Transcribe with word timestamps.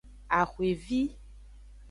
Axwevi. 0.39 1.01